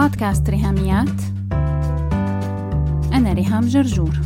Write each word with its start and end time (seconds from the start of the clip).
بودكاست 0.00 0.50
ريهاميات. 0.50 1.20
أنا 3.12 3.32
ريهام 3.32 3.66
جرجور. 3.66 4.20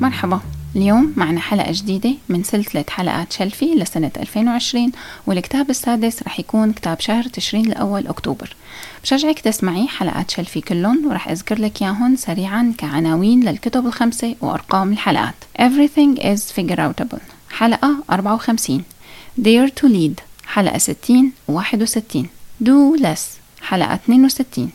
مرحبا. 0.00 0.40
اليوم 0.76 1.12
معنا 1.16 1.40
حلقة 1.40 1.72
جديدة 1.72 2.14
من 2.28 2.42
سلسلة 2.42 2.84
حلقات 2.90 3.32
شلفي 3.32 3.74
لسنة 3.74 4.10
2020 4.16 4.92
والكتاب 5.26 5.70
السادس 5.70 6.22
رح 6.22 6.40
يكون 6.40 6.72
كتاب 6.72 7.00
شهر 7.00 7.24
تشرين 7.24 7.66
الأول 7.66 8.06
أكتوبر. 8.06 8.56
بشجعك 9.02 9.40
تسمعي 9.40 9.88
حلقات 9.88 10.30
شلفي 10.30 10.60
كلهم 10.60 11.06
ورح 11.06 11.28
أذكر 11.28 11.60
لك 11.60 11.82
ياهن 11.82 12.16
سريعا 12.16 12.74
كعناوين 12.78 13.40
للكتب 13.44 13.86
الخمسة 13.86 14.36
وأرقام 14.40 14.92
الحلقات. 14.92 15.34
Everything 15.58 16.22
is 16.22 16.52
figure 16.52 16.78
outable. 16.78 17.20
حلقة 17.50 18.04
54 18.10 18.82
Dare 19.42 19.70
to 19.70 19.88
lead. 19.88 20.31
حلقة 20.46 20.78
60 20.78 21.32
و 21.48 21.52
61 21.60 22.26
Do 22.64 22.96
less. 23.02 23.20
حلقة 23.62 23.94
62 23.94 24.70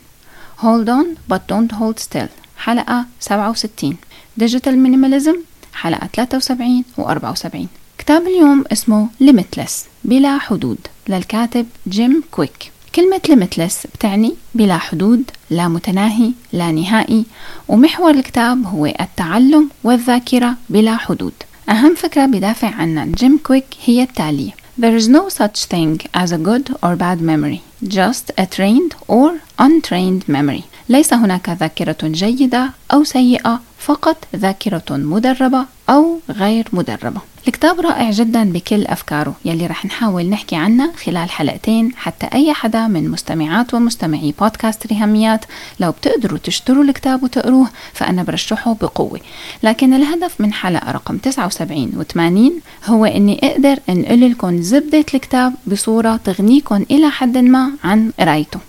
Hold 0.62 0.88
on 0.90 1.06
but 1.34 1.40
don't 1.52 1.72
hold 1.80 2.00
still. 2.00 2.28
حلقة 2.58 3.06
67 3.20 3.98
Digital 4.42 4.74
Minimalism. 4.86 5.36
حلقة 5.74 6.08
73 6.08 6.84
و 6.98 7.02
74 7.10 7.68
كتاب 7.98 8.28
اليوم 8.28 8.64
اسمه 8.72 9.08
Limitless 9.24 9.72
بلا 10.04 10.38
حدود. 10.38 10.78
للكاتب 11.10 11.66
جيم 11.88 12.24
كويك. 12.32 12.72
كلمة 12.96 13.22
limitless 13.28 13.88
بتعني 13.96 14.34
بلا 14.56 14.78
حدود 14.78 15.24
لا 15.50 15.68
متناهي 15.68 16.32
لا 16.54 16.72
نهائي. 16.72 17.26
ومحور 17.68 18.12
الكتاب 18.12 18.66
هو 18.66 18.86
التعلم 18.86 19.70
والذاكرة 19.84 20.56
بلا 20.70 20.98
حدود. 20.98 21.34
أهم 21.70 21.96
فكرة 21.96 22.26
بدافع 22.26 22.68
عنها 22.76 23.06
جيم 23.06 23.38
كويك 23.38 23.66
هي 23.86 24.04
التالية. 24.04 24.52
There 24.79 24.97
is 24.97 25.09
no 25.09 25.29
such 25.29 25.67
thing 25.67 26.01
as 26.15 26.33
a 26.33 26.39
good 26.39 26.67
or 26.83 26.97
bad 26.97 27.21
memory, 27.21 27.61
just 27.83 28.31
a 28.39 28.47
trained 28.47 28.95
or 29.07 29.41
untrained 29.59 30.29
memory. 30.29 30.65
ليس 30.89 31.15
هناك 31.15 31.49
ذاكرة 31.49 31.97
جيدة 32.03 32.71
أو 32.93 33.05
سيئة 33.05 33.61
فقط 33.79 34.17
ذاكرة 34.37 34.85
مدربة 34.91 35.67
أو 35.89 36.21
غير 36.31 36.69
مدربة 36.73 37.21
الكتاب 37.48 37.80
رائع 37.80 38.12
جدا 38.12 38.44
بكل 38.52 38.86
أفكاره 38.86 39.36
يلي 39.46 39.68
رح 39.68 39.86
نحاول 39.86 40.30
نحكي 40.30 40.56
عنها 40.56 40.92
خلال 41.06 41.30
حلقتين 41.30 41.92
حتى 41.96 42.26
أي 42.34 42.54
حدا 42.54 42.88
من 42.88 43.10
مستمعات 43.10 43.74
ومستمعي 43.74 44.34
بودكاست 44.40 44.88
ريهاميات 44.88 45.46
لو 45.80 45.92
بتقدروا 45.92 46.38
تشتروا 46.38 46.84
الكتاب 46.84 47.24
وتقروه 47.24 47.70
فأنا 47.94 48.24
برشحه 48.24 48.74
بقوة. 48.74 49.20
لكن 49.64 49.94
الهدف 49.94 50.42
من 50.42 50.54
حلقة 50.54 50.92
رقم 50.92 51.18
79 51.18 51.92
و 51.98 52.04
80 52.04 52.62
هو 52.86 53.06
أني 53.06 53.40
أقدر 53.44 53.80
أنقل 53.90 54.32
لكم 54.32 54.62
زبدة 54.62 55.06
الكتاب 55.14 55.54
بصورة 55.68 56.20
تغنيكم 56.24 56.86
إلى 56.92 57.10
حد 57.10 57.38
ما 57.38 57.72
عن 57.84 58.12
قرايته 58.20 58.60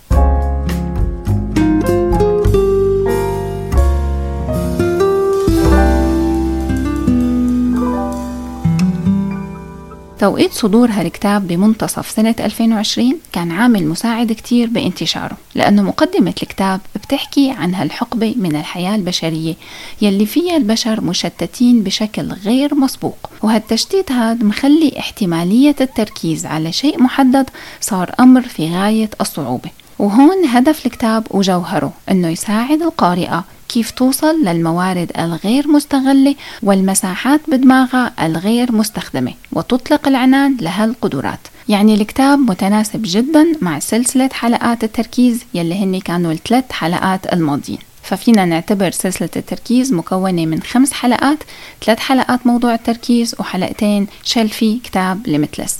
توقيت 10.19 10.53
صدور 10.53 10.91
هالكتاب 10.91 11.47
بمنتصف 11.47 12.09
سنة 12.11 12.35
2020 12.39 13.19
كان 13.33 13.51
عامل 13.51 13.87
مساعد 13.87 14.31
كتير 14.31 14.67
بانتشاره 14.67 15.37
لأنه 15.55 15.81
مقدمة 15.81 16.33
الكتاب 16.43 16.79
بتحكي 16.95 17.51
عن 17.51 17.75
هالحقبة 17.75 18.35
من 18.37 18.55
الحياة 18.55 18.95
البشرية 18.95 19.55
يلي 20.01 20.25
فيها 20.25 20.57
البشر 20.57 21.01
مشتتين 21.01 21.83
بشكل 21.83 22.33
غير 22.45 22.75
مسبوق 22.75 23.29
وهالتشتيت 23.43 24.11
هاد 24.11 24.43
مخلي 24.43 24.99
احتمالية 24.99 25.75
التركيز 25.81 26.45
على 26.45 26.71
شيء 26.71 27.03
محدد 27.03 27.49
صار 27.81 28.11
أمر 28.19 28.41
في 28.41 28.73
غاية 28.73 29.09
الصعوبة 29.21 29.69
وهون 29.99 30.45
هدف 30.45 30.85
الكتاب 30.85 31.27
وجوهره 31.31 31.93
أنه 32.11 32.27
يساعد 32.27 32.81
القارئة 32.81 33.43
كيف 33.69 33.91
توصل 33.91 34.45
للموارد 34.45 35.11
الغير 35.19 35.67
مستغلة 35.67 36.35
والمساحات 36.63 37.41
بدماغها 37.47 38.13
الغير 38.25 38.71
مستخدمة 38.71 39.33
وتطلق 39.51 40.07
العنان 40.07 40.57
لهالقدرات 40.61 41.39
يعني 41.69 41.93
الكتاب 41.93 42.39
متناسب 42.39 43.01
جدا 43.05 43.45
مع 43.61 43.79
سلسلة 43.79 44.29
حلقات 44.33 44.83
التركيز 44.83 45.43
يلي 45.53 45.83
هن 45.83 45.99
كانوا 45.99 46.31
الثلاث 46.31 46.71
حلقات 46.71 47.33
الماضيين. 47.33 47.79
ففينا 48.03 48.45
نعتبر 48.45 48.91
سلسلة 48.91 49.29
التركيز 49.35 49.93
مكونة 49.93 50.45
من 50.45 50.61
خمس 50.61 50.93
حلقات 50.93 51.37
ثلاث 51.85 51.99
حلقات 51.99 52.47
موضوع 52.47 52.73
التركيز 52.73 53.35
وحلقتين 53.39 54.07
شلفي 54.23 54.79
كتاب 54.83 55.27
Limitless 55.27 55.77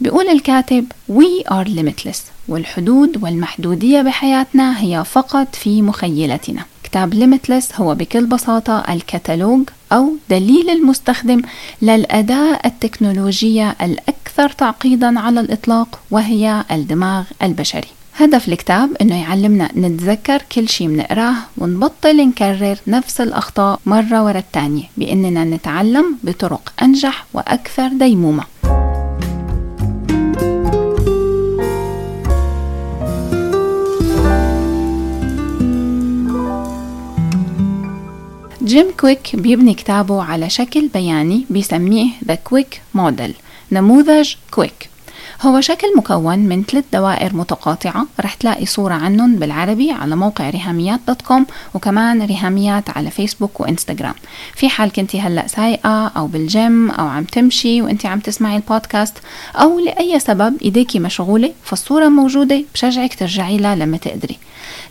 بيقول 0.00 0.28
الكاتب 0.28 0.92
We 1.12 1.50
are 1.50 1.68
limitless 1.68 2.18
والحدود 2.48 3.22
والمحدودية 3.22 4.02
بحياتنا 4.02 4.80
هي 4.80 5.04
فقط 5.04 5.54
في 5.54 5.82
مخيلتنا. 5.82 6.64
كتاب 6.94 7.14
Limitless 7.14 7.68
هو 7.74 7.94
بكل 7.94 8.26
بساطة 8.26 8.78
الكتالوج 8.78 9.68
أو 9.92 10.12
دليل 10.30 10.70
المستخدم 10.70 11.42
للأداة 11.82 12.60
التكنولوجية 12.64 13.76
الأكثر 13.82 14.48
تعقيدا 14.48 15.20
على 15.20 15.40
الإطلاق 15.40 16.00
وهي 16.10 16.64
الدماغ 16.70 17.24
البشري. 17.42 17.88
هدف 18.16 18.48
الكتاب 18.48 18.90
إنه 19.00 19.20
يعلمنا 19.20 19.70
نتذكر 19.76 20.42
كل 20.52 20.68
شيء 20.68 20.88
بنقراه 20.88 21.34
ونبطل 21.58 22.16
نكرر 22.28 22.76
نفس 22.86 23.20
الأخطاء 23.20 23.80
مرة 23.86 24.24
ورا 24.24 24.38
الثانية 24.38 24.84
بإننا 24.96 25.44
نتعلم 25.44 26.18
بطرق 26.22 26.72
أنجح 26.82 27.26
وأكثر 27.34 27.88
ديمومة. 27.88 28.44
جيم 38.64 38.86
كويك 39.00 39.36
بيبني 39.36 39.74
كتابه 39.74 40.22
على 40.22 40.50
شكل 40.50 40.88
بياني 40.88 41.46
بيسميه 41.50 42.06
The 42.28 42.36
Kwik 42.52 42.98
Model. 42.98 43.30
نموذج 43.72 44.34
كويك 44.50 44.90
هو 45.42 45.60
شكل 45.60 45.86
مكون 45.96 46.38
من 46.38 46.64
ثلاث 46.64 46.84
دوائر 46.92 47.36
متقاطعة 47.36 48.06
رح 48.20 48.34
تلاقي 48.34 48.66
صورة 48.66 48.94
عنهم 48.94 49.36
بالعربي 49.36 49.90
على 49.90 50.16
موقع 50.16 50.50
ريهاميات 50.50 51.00
dot 51.08 51.22
com 51.22 51.46
وكمان 51.74 52.22
ريهاميات 52.22 52.90
على 52.90 53.10
فيسبوك 53.10 53.60
وإنستغرام. 53.60 54.14
في 54.54 54.68
حال 54.68 54.92
كنتي 54.92 55.20
هلأ 55.20 55.46
سايقة 55.46 56.06
أو 56.06 56.26
بالجيم 56.26 56.90
أو 56.90 57.06
عم 57.06 57.24
تمشي 57.24 57.82
وانت 57.82 58.06
عم 58.06 58.20
تسمعي 58.20 58.56
البودكاست 58.56 59.14
أو 59.56 59.78
لأي 59.78 60.18
سبب 60.18 60.62
إيديكي 60.62 60.98
مشغولة 60.98 61.52
فالصورة 61.64 62.08
موجودة 62.08 62.64
بشجعك 62.74 63.14
ترجعي 63.14 63.56
لها 63.56 63.76
لما 63.76 63.96
تقدري. 63.96 64.38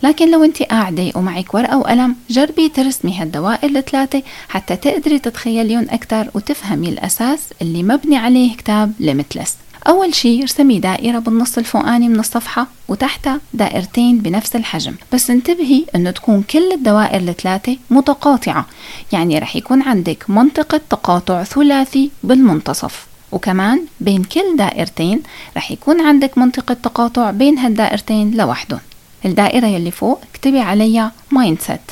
لكن 0.04 0.32
لو 0.32 0.44
انت 0.44 0.64
قاعدة 0.64 1.12
ومعك 1.16 1.54
ورقة 1.54 1.78
وقلم 1.78 2.16
جربي 2.30 2.70
ترسمي 2.70 3.18
هالدوائر 3.18 3.78
الثلاثة 3.78 4.24
حتى 4.50 4.76
تقدري 4.76 5.20
تتخيليهم 5.20 5.88
أكثر 5.90 6.30
وتفهمي 6.34 6.90
الأساس 6.90 7.40
اللي 7.62 7.84
مبني 7.84 8.18
عليه 8.18 8.58
كتاب 8.58 8.94
ليميتلس 9.00 9.56
أول 9.88 10.16
شي 10.16 10.42
ارسمي 10.42 10.80
دائرة 10.80 11.20
بالنص 11.20 11.58
الفوقاني 11.58 12.10
من 12.10 12.20
الصفحة 12.20 12.68
وتحتها 12.88 13.42
دائرتين 13.54 14.20
بنفس 14.20 14.56
الحجم. 14.56 14.96
بس 15.14 15.30
انتبهي 15.30 15.86
إنه 15.96 16.12
تكون 16.12 16.44
كل 16.44 16.72
الدوائر 16.72 17.22
الثلاثة 17.30 17.78
متقاطعة. 17.90 18.66
يعني 19.12 19.40
رح 19.40 19.56
يكون 19.56 19.82
عندك 19.82 20.30
منطقة 20.30 20.82
تقاطع 20.90 21.44
ثلاثي 21.44 22.12
بالمنتصف. 22.24 23.08
وكمان 23.32 23.86
بين 24.00 24.24
كل 24.24 24.58
دائرتين 24.58 25.22
رح 25.58 25.72
يكون 25.72 26.02
عندك 26.02 26.38
منطقة 26.38 26.74
تقاطع 26.74 27.32
بين 27.32 27.58
هالدائرتين 27.58 28.32
لوحدهم. 28.32 28.80
الدائرة 29.26 29.68
يلي 29.68 29.92
فوق 29.92 30.22
اكتبي 30.34 30.60
عليها 30.60 31.12
mindset 31.60 31.92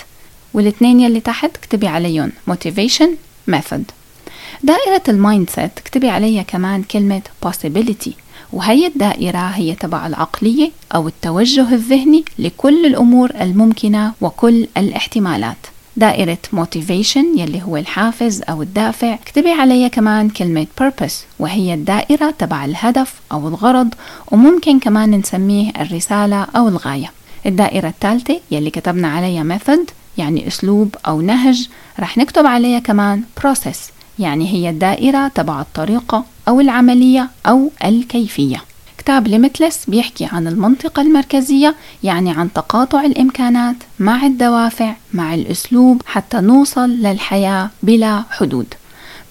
والإثنين 0.53 1.00
يلي 1.00 1.19
تحت 1.19 1.58
اكتبي 1.58 1.88
عليهم 1.88 2.31
motivation 2.52 3.09
method. 3.52 4.00
دائرة 4.63 5.01
ال 5.09 5.49
mindset 5.49 5.72
اكتبي 5.77 6.09
عليها 6.09 6.44
كمان 6.44 6.83
كلمة 6.83 7.22
possibility. 7.46 8.09
وهي 8.53 8.87
الدائرة 8.87 9.37
هي 9.37 9.75
تبع 9.75 10.08
العقلية 10.08 10.72
أو 10.96 11.08
التوجه 11.08 11.73
الذهني 11.73 12.23
لكل 12.40 12.85
الأمور 12.85 13.31
الممكنة 13.41 14.13
وكل 14.22 14.67
الاحتمالات. 14.78 15.58
دائرة 15.97 16.37
motivation 16.55 17.37
يلي 17.37 17.61
هو 17.63 17.78
الحافز 17.78 18.41
أو 18.49 18.61
الدافع 18.61 19.13
اكتبي 19.13 19.52
عليها 19.52 19.87
كمان 19.87 20.29
كلمة 20.29 20.67
purpose. 20.81 21.13
وهي 21.40 21.73
الدائرة 21.73 22.31
تبع 22.40 22.66
الهدف 22.66 23.13
أو 23.31 23.47
الغرض 23.47 23.93
وممكن 24.31 24.79
كمان 24.79 25.11
نسميه 25.11 25.72
الرسالة 25.81 26.47
أو 26.55 26.67
الغاية. 26.67 27.11
الدائرة 27.46 27.87
الثالثة 27.87 28.40
يلي 28.52 28.69
كتبنا 28.69 29.08
عليها 29.08 29.58
method 29.58 29.91
يعني 30.17 30.47
أسلوب 30.47 30.96
أو 31.08 31.22
نهج 31.22 31.69
رح 31.99 32.17
نكتب 32.17 32.46
عليها 32.46 32.79
كمان 32.79 33.23
process. 33.41 33.78
يعني 34.19 34.53
هي 34.53 34.69
الدائرة 34.69 35.28
تبع 35.28 35.61
الطريقة 35.61 36.25
أو 36.47 36.59
العملية 36.59 37.29
أو 37.46 37.72
الكيفية. 37.85 38.63
كتاب 38.97 39.28
ليميتلس 39.28 39.85
بيحكي 39.87 40.28
عن 40.31 40.47
المنطقة 40.47 41.02
المركزية 41.02 41.75
يعني 42.03 42.31
عن 42.31 42.53
تقاطع 42.53 43.02
الإمكانات 43.05 43.75
مع 43.99 44.25
الدوافع 44.25 44.93
مع 45.13 45.34
الأسلوب 45.34 46.02
حتى 46.05 46.41
نوصل 46.41 46.90
للحياة 46.90 47.69
بلا 47.84 48.23
حدود. 48.31 48.73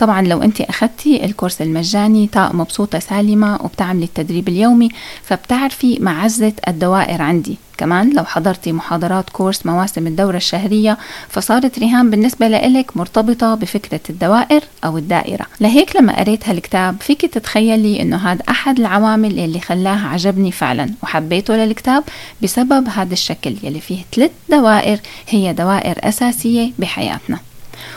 طبعا 0.01 0.23
لو 0.23 0.43
أنت 0.43 0.61
أخذتي 0.61 1.25
الكورس 1.25 1.63
المجاني 1.63 2.27
تاء 2.27 2.57
مبسوطة 2.57 2.99
سالمة 2.99 3.59
وبتعملي 3.65 4.05
التدريب 4.05 4.49
اليومي 4.49 4.89
فبتعرفي 5.23 5.99
معزة 6.01 6.53
الدوائر 6.69 7.23
عندي. 7.23 7.57
كمان 7.79 8.13
لو 8.17 8.25
حضرتي 8.25 8.73
محاضرات 8.73 9.31
كورس 9.31 9.67
مواسم 9.67 10.07
الدورة 10.07 10.37
الشهرية 10.37 10.99
فصارت 11.29 11.79
ريهام 11.79 12.11
بالنسبة 12.11 12.49
لإلك 12.49 12.97
مرتبطة 12.97 13.55
بفكرة 13.55 14.01
الدوائر 14.11 14.63
أو 14.85 14.99
الدائرة. 14.99 15.47
لهيك 15.61 15.97
لما 15.97 16.21
قريت 16.21 16.49
هالكتاب 16.49 16.97
فيك 17.01 17.21
تتخيلي 17.21 18.03
إنه 18.03 18.17
هذا 18.17 18.43
أحد 18.49 18.79
العوامل 18.79 19.39
اللي 19.39 19.61
خلاه 19.61 20.07
عجبني 20.07 20.53
فعلا 20.53 20.91
وحبيته 21.03 21.57
للكتاب 21.57 22.05
بسبب 22.43 22.89
هذا 22.89 23.13
الشكل 23.13 23.57
يلي 23.63 23.81
فيه 23.81 23.99
ثلاث 24.15 24.31
دوائر 24.49 24.99
هي 25.29 25.53
دوائر 25.53 25.99
أساسية 26.09 26.73
بحياتنا. 26.79 27.50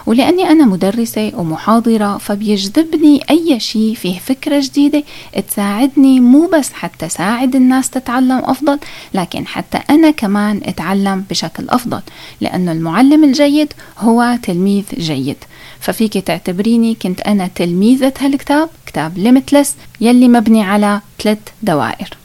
ولأني 0.05 0.49
أنا 0.49 0.65
مدرسة 0.65 1.31
ومحاضرة 1.35 2.17
فبيجذبني 2.17 3.21
أي 3.29 3.59
شيء 3.59 3.95
فيه 3.95 4.19
فكرة 4.19 4.59
جديدة 4.59 5.03
تساعدني 5.47 6.19
مو 6.19 6.49
بس 6.53 6.73
حتى 6.73 7.09
ساعد 7.09 7.55
الناس 7.55 7.89
تتعلم 7.89 8.41
أفضل 8.43 8.79
لكن 9.13 9.47
حتى 9.47 9.79
أنا 9.89 10.11
كمان 10.11 10.61
أتعلم 10.63 11.25
بشكل 11.29 11.69
أفضل 11.69 12.01
لأنه 12.41 12.71
المعلم 12.71 13.23
الجيد 13.23 13.73
هو 13.99 14.37
تلميذ 14.43 14.85
جيد. 14.97 15.37
ففيك 15.79 16.17
تعتبريني 16.17 16.95
كنت 16.95 17.21
أنا 17.21 17.49
تلميذة 17.55 18.13
هالكتاب 18.19 18.69
كتاب 18.85 19.17
ليمتلس 19.17 19.75
يلي 20.01 20.27
مبني 20.27 20.63
على 20.63 21.01
ثلاث 21.23 21.39
دوائر. 21.63 22.22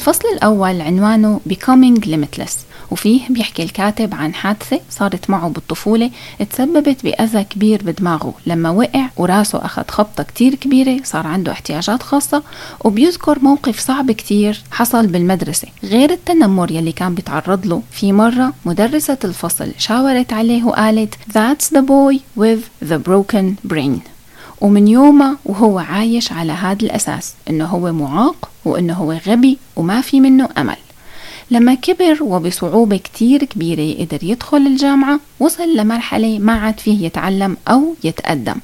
الفصل 0.00 0.28
الأول 0.34 0.80
عنوانه 0.80 1.40
Becoming 1.48 2.04
Limitless 2.04 2.52
وفيه 2.90 3.20
بيحكي 3.30 3.62
الكاتب 3.62 4.14
عن 4.14 4.34
حادثة 4.34 4.80
صارت 4.90 5.30
معه 5.30 5.48
بالطفولة 5.48 6.10
تسببت 6.50 7.04
بأذى 7.04 7.44
كبير 7.44 7.82
بدماغه. 7.84 8.34
لما 8.46 8.70
وقع 8.70 9.06
وراسه 9.16 9.64
أخذ 9.64 9.82
خبطة 9.88 10.22
كتير 10.22 10.54
كبيرة 10.54 11.00
صار 11.04 11.26
عنده 11.26 11.52
احتياجات 11.52 12.02
خاصة 12.02 12.42
وبيذكر 12.84 13.38
موقف 13.42 13.80
صعب 13.80 14.10
كتير 14.12 14.62
حصل 14.70 15.06
بالمدرسة. 15.06 15.68
غير 15.84 16.10
التنمر 16.10 16.70
يلي 16.70 16.92
كان 16.92 17.14
بيتعرض 17.14 17.66
له 17.66 17.82
في 17.92 18.12
مرة 18.12 18.52
مدرسة 18.64 19.18
الفصل 19.24 19.72
شاورت 19.78 20.32
عليه 20.32 20.64
وقالت 20.64 21.14
That's 21.14 21.76
the 21.76 21.82
boy 21.82 22.40
with 22.40 22.88
the 22.90 22.98
broken 23.08 23.70
brain. 23.72 24.00
ومن 24.60 24.88
يومه 24.88 25.36
وهو 25.44 25.78
عايش 25.78 26.32
على 26.32 26.52
هذا 26.52 26.82
الأساس 26.82 27.34
إنه 27.50 27.64
هو 27.64 27.92
معاق 27.92 28.49
وإنه 28.64 28.94
هو 28.94 29.12
غبي 29.12 29.58
وما 29.76 30.00
في 30.00 30.20
منه 30.20 30.48
أمل. 30.58 30.76
لما 31.50 31.74
كبر 31.74 32.22
وبصعوبة 32.22 32.96
كتير 32.96 33.44
كبيرة 33.44 34.00
قدر 34.04 34.18
يدخل 34.24 34.56
الجامعة 34.56 35.20
وصل 35.40 35.76
لمرحلة 35.76 36.38
ما 36.38 36.52
عاد 36.52 36.80
فيه 36.80 37.06
يتعلم 37.06 37.56
أو 37.68 37.94
يتقدم. 38.04 38.56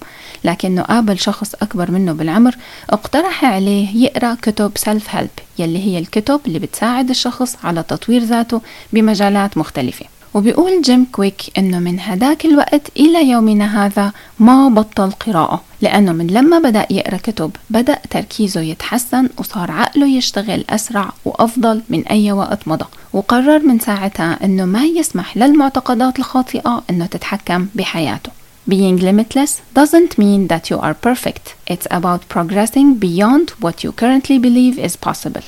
لكنه 0.45 0.83
قابل 0.83 1.19
شخص 1.19 1.55
أكبر 1.55 1.91
منه 1.91 2.13
بالعمر 2.13 2.57
اقترح 2.91 3.45
عليه 3.45 3.97
يقرأ 4.05 4.37
كتب 4.43 4.73
self 4.77 5.15
help 5.15 5.31
يلي 5.59 5.79
هي 5.79 5.99
الكتب 5.99 6.41
اللي 6.47 6.59
بتساعد 6.59 7.11
الشخص 7.11 7.57
على 7.65 7.83
تطوير 7.83 8.23
ذاته 8.23 8.61
بمجالات 8.93 9.59
مختلفة. 9.59 10.07
وبيقول 10.37 10.83
جيم 10.83 11.07
كويك 11.13 11.43
إنه 11.59 11.79
من 11.79 12.01
هداك 12.01 12.45
الوقت 12.45 12.83
إلى 12.97 13.31
يومنا 13.31 13.87
هذا 13.87 14.13
ما 14.39 14.69
بطل 14.69 15.11
قراءة 15.11 15.63
لأنه 15.83 16.13
من 16.13 16.27
لما 16.27 16.59
بدأ 16.59 16.87
يقرأ 16.91 17.17
كتب 17.17 17.51
بدأ 17.71 17.99
تركيزه 18.11 18.61
يتحسن 18.61 19.29
وصار 19.39 19.71
عقله 19.71 20.07
يشتغل 20.07 20.65
أسرع 20.71 21.13
وأفضل 21.25 21.83
من 21.89 22.07
أي 22.07 22.33
وقت 22.33 22.69
مضى 22.69 22.85
وقرر 23.13 23.59
من 23.59 23.79
ساعتها 23.79 24.45
إنه 24.45 24.65
ما 24.65 24.85
يسمح 24.85 25.37
للمعتقدات 25.37 26.19
الخاطئة 26.19 26.83
إنه 26.91 27.07
تتحكم 27.07 27.67
بحياته 27.75 28.31
Being 28.71 28.99
limitless 28.99 29.63
doesn't 29.75 30.19
mean 30.19 30.49
that 30.49 30.71
you 30.71 30.79
are 30.79 30.95
perfect. 31.09 31.55
It's 31.73 31.87
about 31.91 32.29
progressing 32.29 32.95
beyond 33.07 33.51
what 33.65 33.85
you 33.85 33.93
currently 33.93 34.39
believe 34.39 34.79
is 34.79 34.97
possible. 34.97 35.45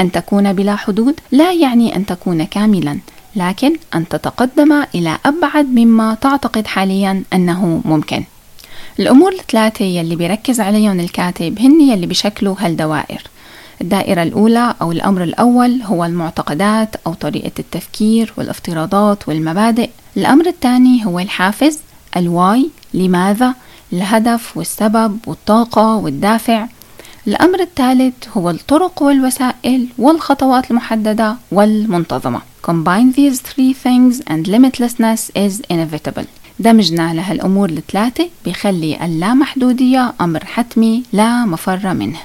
أن 0.00 0.12
تكون 0.12 0.52
بلا 0.52 0.76
حدود 0.76 1.20
لا 1.32 1.52
يعني 1.52 1.96
أن 1.96 2.06
تكون 2.06 2.44
كاملا 2.44 2.98
لكن 3.36 3.76
أن 3.94 4.08
تتقدم 4.08 4.84
إلى 4.94 5.18
أبعد 5.26 5.66
مما 5.66 6.14
تعتقد 6.14 6.66
حاليا 6.66 7.22
أنه 7.32 7.82
ممكن. 7.84 8.24
الأمور 9.00 9.32
الثلاثة 9.32 9.84
يلي 9.84 10.16
بيركز 10.16 10.60
عليهم 10.60 11.00
الكاتب 11.00 11.58
هن 11.58 11.80
يلي 11.80 12.06
بشكلوا 12.06 12.54
هالدوائر. 12.58 13.22
الدائرة 13.80 14.22
الأولى 14.22 14.74
أو 14.82 14.92
الأمر 14.92 15.22
الأول 15.22 15.82
هو 15.82 16.04
المعتقدات 16.04 16.96
أو 17.06 17.14
طريقة 17.14 17.52
التفكير 17.58 18.32
والافتراضات 18.36 19.28
والمبادئ. 19.28 19.90
الأمر 20.16 20.46
الثاني 20.46 21.06
هو 21.06 21.18
الحافز 21.18 21.78
الواي 22.16 22.70
لماذا؟ 22.94 23.54
الهدف 23.92 24.56
والسبب 24.56 25.18
والطاقة 25.26 25.96
والدافع. 25.96 26.66
الأمر 27.26 27.60
الثالث 27.60 28.14
هو 28.36 28.50
الطرق 28.50 29.02
والوسائل 29.02 29.86
والخطوات 29.98 30.70
المحددة 30.70 31.36
والمنتظمة. 31.52 32.40
Combine 32.62 33.10
these 33.12 33.40
three 33.40 33.72
things 33.72 34.20
and 34.32 34.46
limitlessness 34.46 35.30
is 35.34 35.60
inevitable. 35.68 36.26
دمجنا 36.58 37.14
لهالأمور 37.14 37.68
الثلاثة 37.70 38.28
بيخلي 38.44 39.04
اللامحدودية 39.04 40.14
أمر 40.20 40.44
حتمي 40.44 41.02
لا 41.12 41.44
مفر 41.44 41.94
منه. 41.94 42.20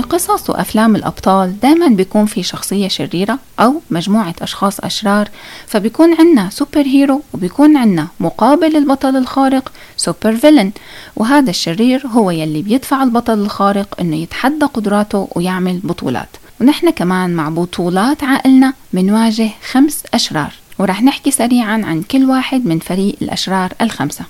بقصص 0.00 0.50
وأفلام 0.50 0.96
الأبطال 0.96 1.60
دايما 1.60 1.88
بيكون 1.88 2.26
في 2.26 2.42
شخصية 2.42 2.88
شريرة 2.88 3.38
أو 3.60 3.80
مجموعة 3.90 4.34
أشخاص 4.42 4.80
أشرار 4.80 5.28
فبيكون 5.66 6.14
عنا 6.14 6.50
super 6.50 6.86
hero 6.86 7.22
وبيكون 7.34 7.76
عنا 7.76 8.08
مقابل 8.20 8.76
البطل 8.76 9.16
الخارق 9.16 9.72
super 9.96 10.36
villain 10.36 10.72
وهذا 11.16 11.50
الشرير 11.50 12.06
هو 12.06 12.30
يلي 12.30 12.62
بيدفع 12.62 13.02
البطل 13.02 13.38
الخارق 13.38 14.00
إنه 14.00 14.16
يتحدى 14.16 14.64
قدراته 14.64 15.28
ويعمل 15.36 15.80
بطولات. 15.84 16.28
ونحن 16.60 16.90
كمان 16.90 17.30
مع 17.30 17.48
بطولات 17.48 18.24
عقلنا 18.24 18.72
منواجه 18.92 19.50
خمس 19.70 20.02
أشرار 20.14 20.52
ورح 20.78 21.02
نحكي 21.02 21.30
سريعا 21.30 21.82
عن 21.84 22.02
كل 22.02 22.24
واحد 22.24 22.66
من 22.66 22.78
فريق 22.78 23.16
الأشرار 23.22 23.72
الخمسة. 23.80 24.24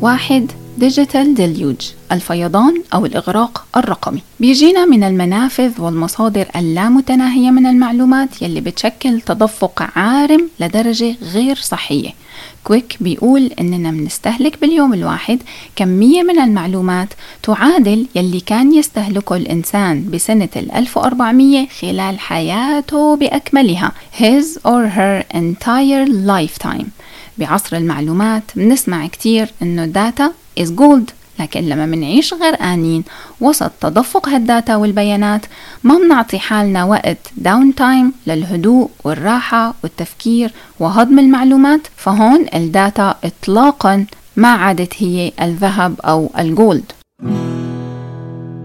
واحد 0.00 0.52
digital 0.78 1.34
deluge 1.34 1.76
الفيضان 2.12 2.82
أو 2.94 3.06
الإغراق 3.06 3.64
الرقمي. 3.76 4.22
بيجينا 4.40 4.84
من 4.84 5.04
المنافذ 5.04 5.80
والمصادر 5.80 6.46
اللامتناهية 6.56 7.50
من 7.50 7.66
المعلومات 7.66 8.42
يلي 8.42 8.60
بتشكل 8.60 9.20
تدفق 9.20 9.98
عارم 9.98 10.48
لدرجة 10.60 11.14
غير 11.34 11.56
صحية. 11.56 12.10
كويك 12.64 12.96
بيقول 13.00 13.50
إننا 13.60 13.90
بنستهلك 13.90 14.60
باليوم 14.60 14.94
الواحد 14.94 15.38
كمية 15.76 16.22
من 16.22 16.38
المعلومات 16.38 17.08
تعادل 17.42 18.06
يلي 18.14 18.40
كان 18.40 18.74
يستهلكه 18.74 19.36
الإنسان 19.36 20.10
بسنة 20.10 20.48
1400 20.56 21.66
خلال 21.80 22.18
حياته 22.18 23.16
بأكملها 23.16 23.92
his 24.18 24.58
or 24.64 24.88
her 24.96 25.36
entire 25.36 26.06
lifetime. 26.06 26.84
بعصر 27.38 27.76
المعلومات 27.76 28.42
بنسمع 28.56 29.06
كتير 29.06 29.52
إنه 29.62 29.84
data 29.84 30.32
is 30.60 30.68
gold 30.68 31.12
لكن 31.38 31.60
لما 31.60 31.86
منعيش 31.86 32.34
غرقانين 32.34 33.04
وسط 33.40 33.70
تدفق 33.80 34.28
ها 34.28 34.36
ال 34.36 34.44
data 34.44 34.76
والبيانات 34.76 35.46
ما 35.84 35.98
بنعطي 35.98 36.38
حالنا 36.38 36.84
وقت 36.84 37.18
down 37.36 37.74
time 37.74 38.12
للهدوء 38.26 38.90
والراحة 39.04 39.74
والتفكير 39.82 40.52
وهضم 40.80 41.18
المعلومات. 41.18 41.80
فهون 41.96 42.46
ال 42.54 42.66
data 42.66 43.14
اطلاقا 43.24 44.06
ما 44.36 44.48
عادت 44.48 44.92
هي 44.98 45.32
الذهب 45.42 46.00
أو 46.00 46.30
ال 46.38 46.49
gold 46.49 46.92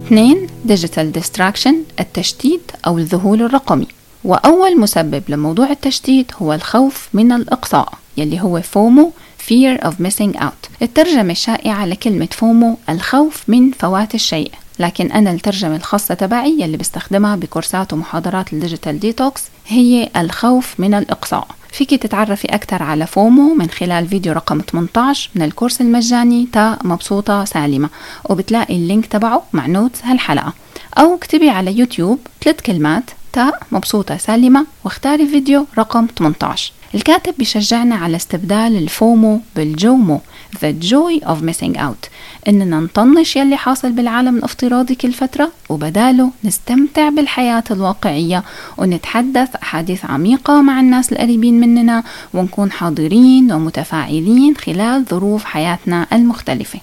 اثنين 0.06 0.48
digital 0.66 1.12
distraction 1.12 1.76
التشتيت 2.00 2.72
أو 2.88 2.98
الذهول 2.98 3.42
الرقمي. 3.42 3.88
وأول 4.24 4.80
مسبب 4.80 5.24
لموضوع 5.30 5.72
التشتيت 5.72 6.34
هو 6.34 6.54
الخوف 6.54 7.10
من 7.14 7.32
الإقصاء. 7.32 8.03
يلي 8.18 8.42
هو 8.42 8.62
FOMO 8.62 9.12
fear 9.50 9.84
of 9.84 9.92
missing 9.92 10.40
out. 10.40 10.82
الترجمة 10.82 11.32
الشائعة 11.32 11.86
لكلمة 11.86 12.28
FOMO 12.32 12.78
الخوف 12.90 13.44
من 13.48 13.72
فوات 13.72 14.16
الشيء. 14.16 14.52
لكن 14.80 15.12
أنا 15.12 15.32
الترجمة 15.32 15.76
الخاصة 15.76 16.14
تبعي 16.14 16.58
يلي 16.60 16.78
بستخدمها 16.78 17.36
بكورسات 17.36 17.94
ومحاضرات 17.94 18.54
ال 18.54 18.59
digital 18.60 19.00
detox 19.00 19.44
هي 19.68 20.10
الخوف 20.18 20.80
من 20.80 20.94
الإقصاء. 20.94 21.48
فيك 21.72 21.90
تتعرفي 21.90 22.48
أكثر 22.48 22.84
على 22.84 23.08
FOMO 23.08 23.54
من 23.54 23.70
خلال 23.70 24.08
فيديو 24.08 24.34
رقم 24.34 24.62
18 24.72 25.30
من 25.36 25.42
الكورس 25.42 25.82
المجاني 25.82 26.48
تا 26.54 26.80
مبسوطة 26.84 27.46
سالمة. 27.46 27.90
وبتلاقي 28.30 28.76
ال 28.76 28.82
link 28.82 29.06
تبعه 29.06 29.44
مع 29.54 29.68
notes 29.68 30.00
هالحلقة. 30.04 30.54
أو 30.98 31.16
اكتبي 31.16 31.50
على 31.50 31.78
يوتيوب 31.80 32.20
ثلاث 32.44 32.62
كلمات 32.62 33.04
تا 33.34 33.52
مبسوطة 33.72 34.18
سالمة 34.18 34.66
واختاري 34.84 35.28
فيديو 35.28 35.66
رقم 35.78 36.08
18 36.18 36.74
الكاتب 36.96 37.34
بيشجعنا 37.38 37.96
على 37.96 38.16
استبدال 38.16 38.78
الفومو 38.78 39.40
بالجومو 39.56 40.22
The 40.54 40.74
joy 40.92 41.26
of 41.26 41.38
missing 41.42 41.78
out 41.78 42.10
إننا 42.48 42.80
نطنش 42.80 43.36
يلي 43.36 43.58
حاصل 43.58 43.92
بالعالم 43.92 44.38
الافتراضي 44.38 44.96
كل 44.96 45.14
فترة 45.14 45.52
وبداله 45.70 46.32
نستمتع 46.44 47.10
بالحياة 47.10 47.64
الواقعية 47.72 48.44
ونتحدث 48.78 49.56
أحاديث 49.56 50.06
عميقة 50.06 50.62
مع 50.62 50.80
الناس 50.80 51.12
القريبين 51.12 51.60
مننا 51.60 52.04
ونكون 52.34 52.72
حاضرين 52.72 53.52
ومتفاعلين 53.52 54.56
خلال 54.56 55.06
ظروف 55.06 55.46
حياتنا 55.46 56.08
المختلفة. 56.14 56.80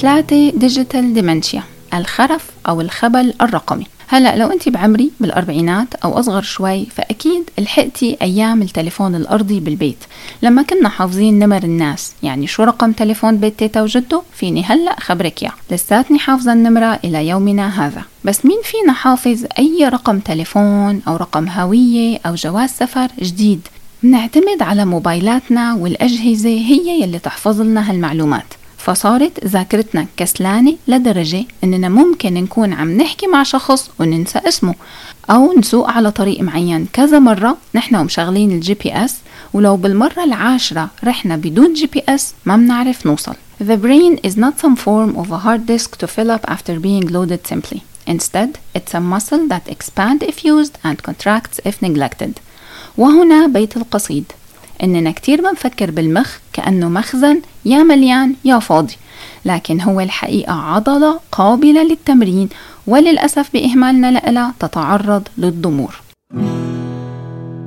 ثلاثة 0.00 0.50
digital 0.50 1.14
dementia 1.14 1.62
الخرف 1.94 2.50
أو 2.68 2.80
الخبل 2.80 3.34
الرقمي. 3.40 3.86
هلا 4.12 4.36
لو 4.36 4.46
انت 4.46 4.68
بعمري 4.68 5.10
بالأربعينات 5.20 5.94
أو 5.94 6.18
أصغر 6.18 6.42
شوي 6.42 6.86
فأكيد 6.86 7.50
لحقتي 7.58 8.16
أيام 8.22 8.62
التليفون 8.62 9.14
الأرضي 9.14 9.60
بالبيت. 9.60 10.04
لما 10.42 10.62
كنا 10.62 10.88
حافظين 10.88 11.38
نمر 11.38 11.62
الناس 11.62 12.12
يعني 12.22 12.46
شو 12.46 12.62
رقم 12.62 12.92
تليفون 12.92 13.36
بيت 13.36 13.58
تيتا 13.58 13.82
وجدو 13.82 14.22
فيني 14.34 14.62
هلأ 14.62 15.00
خبرك 15.00 15.42
يا 15.42 15.50
لساتني 15.70 16.18
حافظة 16.18 16.52
النمرة 16.52 16.98
إلى 17.04 17.28
يومنا 17.28 17.86
هذا. 17.86 18.02
بس 18.24 18.46
مين 18.46 18.58
فينا 18.64 18.92
حافظ 18.92 19.44
أي 19.58 19.88
رقم 19.88 20.18
تليفون 20.18 21.02
أو 21.08 21.16
رقم 21.16 21.48
هوية 21.48 22.18
أو 22.26 22.34
جواز 22.34 22.70
سفر 22.70 23.08
جديد؟ 23.20 23.60
بنعتمد 24.02 24.62
على 24.62 24.84
موبايلاتنا 24.84 25.74
والأجهزة 25.74 26.48
هي 26.48 27.02
يلي 27.02 27.18
تحفظ 27.18 27.60
لنا 27.60 27.90
هالمعلومات. 27.90 28.59
فصارت 28.84 29.44
ذاكرتنا 29.44 30.06
كسلانة 30.16 30.76
لدرجة 30.88 31.44
إننا 31.64 31.88
ممكن 31.88 32.34
نكون 32.34 32.72
عم 32.72 32.96
نحكي 32.96 33.26
مع 33.26 33.42
شخص 33.42 33.90
وننسى 33.98 34.38
اسمه 34.38 34.74
أو 35.30 35.52
نسوق 35.58 35.90
على 35.90 36.10
طريق 36.10 36.40
معين 36.40 36.86
كذا 36.92 37.18
مرة 37.18 37.56
نحن 37.74 37.96
ومشغلين 37.96 38.50
ال 38.52 38.74
GPS 38.74 39.16
ولو 39.52 39.76
بالمرة 39.76 40.24
العاشرة 40.24 40.90
رحنا 41.04 41.36
بدون 41.36 41.72
GPS 41.72 42.34
ما 42.46 42.56
بنعرف 42.56 43.06
نوصل 43.06 43.34
The 43.62 43.76
brain 43.76 44.16
is 44.28 44.36
not 44.38 44.58
some 44.58 44.76
form 44.76 45.16
of 45.16 45.30
a 45.30 45.38
hard 45.44 45.66
disk 45.66 45.98
to 45.98 46.06
fill 46.06 46.30
up 46.30 46.44
after 46.48 46.80
being 46.80 47.06
loaded 47.16 47.46
simply. 47.46 47.80
Instead, 48.06 48.50
it's 48.74 48.94
a 48.94 49.00
muscle 49.00 49.46
that 49.52 49.68
expands 49.68 50.22
if 50.30 50.44
used 50.44 50.74
and 50.82 51.02
contracts 51.02 51.60
if 51.66 51.82
neglected. 51.82 52.32
وهنا 52.98 53.46
بيت 53.46 53.76
القصيد 53.76 54.32
إننا 54.82 55.10
كتير 55.10 55.40
بنفكر 55.40 55.90
بالمخ 55.90 56.36
كأنه 56.52 56.88
مخزن 56.88 57.40
يا 57.64 57.82
مليان 57.82 58.34
يا 58.44 58.58
فاضي. 58.58 58.96
لكن 59.44 59.80
هو 59.80 60.00
الحقيقة 60.00 60.52
عضلة 60.52 61.20
قابلة 61.32 61.82
للتمرين 61.82 62.48
وللأسف 62.86 63.50
بإهمالنا 63.52 64.10
لها 64.10 64.54
تتعرض 64.60 65.28
للضمور. 65.38 66.00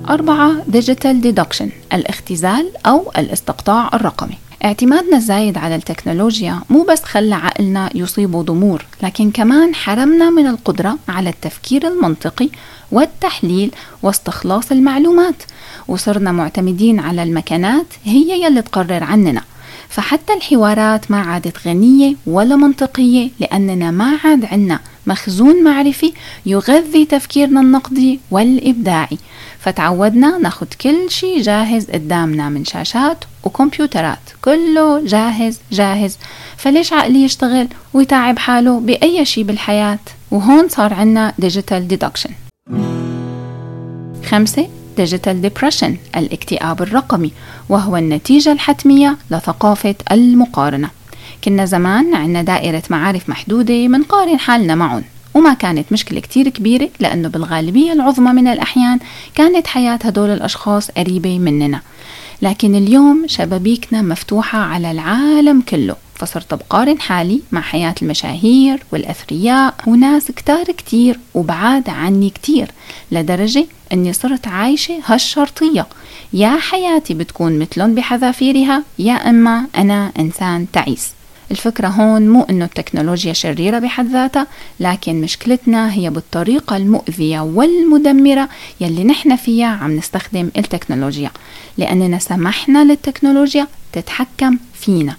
أربعة 0.09 0.51
digital 0.67 1.21
deduction 1.21 1.69
الاختزال 1.93 2.71
أو 2.85 3.11
الاستقطاع 3.17 3.89
الرقمي. 3.93 4.37
اعتمادنا 4.65 5.17
الزايد 5.17 5.57
على 5.57 5.75
التكنولوجيا 5.75 6.59
مو 6.69 6.83
بس 6.83 7.03
خلى 7.03 7.35
عقلنا 7.35 7.89
يصيبه 7.95 8.41
ضمور 8.41 8.85
لكن 9.03 9.31
كمان 9.31 9.75
حرمنا 9.75 10.29
من 10.29 10.47
القدرة 10.47 10.97
على 11.09 11.29
التفكير 11.29 11.87
المنطقي 11.87 12.49
والتحليل 12.91 13.71
واستخلاص 14.03 14.71
المعلومات. 14.71 15.43
وصرنا 15.87 16.31
معتمدين 16.31 16.99
على 16.99 17.23
المكانات 17.23 17.85
هي 18.03 18.43
يلي 18.43 18.61
تقرر 18.61 19.03
عننا. 19.03 19.41
فحتى 19.89 20.33
الحوارات 20.33 21.11
ما 21.11 21.21
عادت 21.21 21.67
غنية 21.67 22.15
ولا 22.27 22.55
منطقية 22.55 23.29
لأننا 23.39 23.91
ما 23.91 24.17
عاد 24.23 24.45
عنا 24.45 24.79
مخزون 25.07 25.63
معرفي 25.63 26.13
يغذي 26.45 27.05
تفكيرنا 27.05 27.61
النقدي 27.61 28.19
والإبداعي. 28.31 29.17
فتعودنا 29.59 30.37
ناخد 30.37 30.67
كل 30.81 31.09
شيء 31.09 31.41
جاهز 31.41 31.91
قدامنا 31.91 32.49
من 32.49 32.65
شاشات 32.65 33.17
وكمبيوترات. 33.43 34.19
كله 34.41 35.05
جاهز 35.05 35.59
جاهز. 35.71 36.17
فليش 36.57 36.93
عقلي 36.93 37.23
يشتغل 37.23 37.67
ويتعب 37.93 38.39
حاله 38.39 38.79
بأي 38.79 39.25
شيء 39.25 39.43
بالحياة؟ 39.43 39.99
وهون 40.31 40.67
صار 40.69 40.93
عنا 40.93 41.33
digital 41.39 41.87
deduction 41.87 42.29
خمسة 44.25 44.67
digital 44.97 45.41
depression 45.41 45.97
الاكتئاب 46.15 46.81
الرقمي 46.81 47.31
وهو 47.69 47.97
النتيجة 47.97 48.51
الحتمية 48.51 49.17
لثقافة 49.31 49.95
المقارنة. 50.11 50.89
كنا 51.43 51.65
زمان 51.65 52.15
عنا 52.15 52.41
دائرة 52.41 52.83
معارف 52.89 53.29
محدودة 53.29 53.87
منقارن 53.87 54.39
حالنا 54.39 54.75
معهم 54.75 55.03
وما 55.33 55.53
كانت 55.53 55.91
مشكلة 55.91 56.19
كتير 56.19 56.49
كبيرة 56.49 56.89
لأنه 56.99 57.29
بالغالبية 57.29 57.93
العظمى 57.93 58.33
من 58.33 58.47
الأحيان 58.47 58.99
كانت 59.35 59.67
حياة 59.67 59.99
هدول 60.03 60.29
الأشخاص 60.29 60.91
قريبة 60.91 61.39
مننا. 61.39 61.81
لكن 62.41 62.75
اليوم 62.75 63.23
شبابيكنا 63.27 64.01
مفتوحة 64.01 64.59
على 64.59 64.91
العالم 64.91 65.61
كله 65.61 65.95
فصرت 66.15 66.53
بقارن 66.53 66.99
حالي 66.99 67.41
مع 67.51 67.61
حياة 67.61 67.95
المشاهير 68.01 68.83
والأثرياء 68.91 69.75
وناس 69.87 70.31
كتار 70.31 70.63
كتير 70.63 71.19
وبعاد 71.33 71.89
عني 71.89 72.29
كتير 72.29 72.67
لدرجة 73.11 73.65
أني 73.93 74.13
صرت 74.13 74.47
عايشة 74.47 74.99
هالشرطية. 75.05 75.87
يا 76.33 76.57
حياتي 76.57 77.13
بتكون 77.13 77.59
مثلهم 77.59 77.95
بحذافيرها 77.95 78.83
يا 78.99 79.13
إما 79.13 79.65
أنا 79.77 80.11
إنسان 80.19 80.67
تعيس. 80.73 81.11
الفكرة 81.51 81.87
هون 81.87 82.29
مو 82.29 82.43
إنه 82.49 82.65
التكنولوجيا 82.65 83.33
شريرة 83.33 83.79
بحد 83.79 84.07
ذاتها 84.07 84.47
لكن 84.79 85.21
مشكلتنا 85.21 85.93
هي 85.93 86.09
بالطريقة 86.09 86.77
المؤذية 86.77 87.39
والمدمرة 87.39 88.49
يلي 88.81 89.03
نحن 89.03 89.35
فيها 89.35 89.67
عم 89.67 89.95
نستخدم 89.97 90.49
التكنولوجيا. 90.57 91.31
لأننا 91.77 92.19
سمحنا 92.19 92.83
للتكنولوجيا 92.83 93.67
تتحكم 93.93 94.57
فينا 94.73 95.15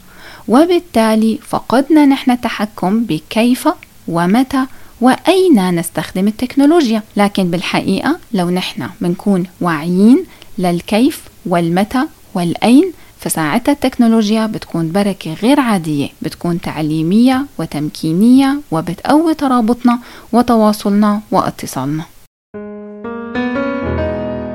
وبالتالي 0.49 1.38
فقدنا 1.49 2.07
نحن 2.07 2.31
التحكم 2.31 3.04
بكيف 3.04 3.69
ومتى 4.09 4.66
وأين 5.00 5.75
نستخدم 5.75 6.28
التكنولوجيا. 6.28 7.02
لكن 7.16 7.50
بالحقيقة 7.50 8.19
لو 8.33 8.50
نحن 8.50 8.88
بنكون 9.00 9.47
واعيين 9.61 10.25
للكيف 10.59 11.21
والمتى 11.47 12.02
والأين 12.35 12.93
فساعتها 13.25 13.73
التكنولوجيا 13.73 14.47
بتكون 14.47 14.93
بركة 14.93 15.35
غير 15.35 15.61
عادية 15.61 16.09
بتكون 16.23 16.61
تعليمية 16.61 17.47
وتمكينية 17.59 18.61
وبتقوي 18.71 19.35
ترابطنا 19.35 19.99
وتواصلنا 20.33 21.21
واتصالنا. 21.31 22.04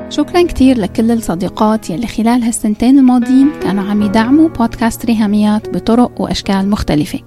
شكرا 0.08 0.42
كتير 0.42 0.78
لكل 0.78 1.10
الصديقات 1.10 1.90
يلي 1.90 2.06
خلال 2.06 2.42
هالسنتين 2.42 2.98
الماضيين 2.98 3.50
كانوا 3.62 3.90
عم 3.90 4.02
يدعموا 4.02 4.48
بودكاست 4.48 5.06
ريهاميات 5.06 5.68
بطرق 5.68 6.20
وأشكال 6.20 6.70
مختلفة. 6.70 7.20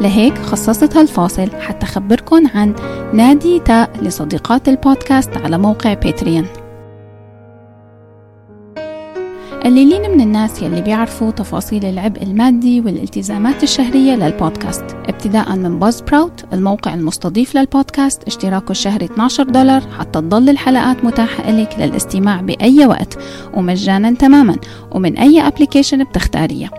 لهيك 0.00 0.38
خصصت 0.38 0.96
هالفاصل 0.96 1.50
حتى 1.60 1.86
أخبركن 1.86 2.46
عن 2.46 2.74
نادي 3.14 3.58
تاء 3.58 3.90
لصديقات 4.02 4.68
البودكاست 4.68 5.36
على 5.36 5.58
موقع 5.58 5.94
باتريون 5.94 6.46
قليلين 9.70 10.10
من 10.10 10.20
الناس 10.20 10.62
يلي 10.62 10.82
بيعرفوا 10.82 11.30
تفاصيل 11.30 11.84
العبء 11.84 12.22
المادي 12.22 12.80
والالتزامات 12.80 13.62
الشهرية 13.62 14.14
للبودكاست. 14.14 14.84
ابتداء 15.08 15.56
من 15.56 15.78
Buzzsprout 15.78 16.44
الموقع 16.52 16.94
المستضيف 16.94 17.54
للبودكاست. 17.54 18.24
اشتراكه 18.24 18.70
الشهري 18.70 19.04
12 19.04 19.42
دولار 19.44 19.80
حتى 19.98 20.20
تضل 20.20 20.48
الحلقات 20.48 21.04
متاحة 21.04 21.50
لك 21.50 21.76
للاستماع 21.78 22.40
بأي 22.40 22.86
وقت 22.86 23.18
ومجانا 23.54 24.10
تماما 24.14 24.56
ومن 24.92 25.18
أي 25.18 25.40
application 25.40 26.04
بتختاريه 26.04 26.70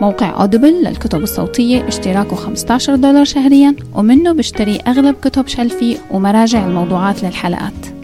موقع 0.00 0.40
Audible 0.40 0.84
للكتب 0.84 1.22
الصوتية 1.22 1.88
اشتراكه 1.88 2.36
15 2.36 2.96
دولار 2.96 3.24
شهريا 3.24 3.76
ومنه 3.94 4.32
بشتري 4.32 4.76
أغلب 4.76 5.14
كتب 5.22 5.48
Shelfie 5.48 5.96
ومراجع 6.10 6.66
الموضوعات 6.66 7.24
للحلقات. 7.24 8.01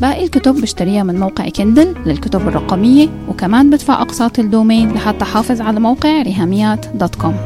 باقي 0.00 0.24
الكتب؟ 0.24 0.54
بشتريها 0.60 1.02
من 1.02 1.20
موقع 1.20 1.48
Kindle 1.48 1.94
للكتب 2.06 2.48
الرقمية 2.48 3.08
وكمان 3.28 3.70
بدفع 3.70 4.02
أقساط 4.02 4.38
ال 4.38 4.46
domain 4.46 4.92
لحتى 4.92 5.24
حافظ 5.24 5.60
على 5.60 5.80
موقع 5.80 6.22
ريهاميات 6.22 6.86
dot 6.94 7.14
com. 7.14 7.36